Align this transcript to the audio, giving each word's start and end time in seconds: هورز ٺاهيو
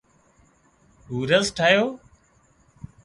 هورز 1.09 1.45
ٺاهيو 1.57 1.85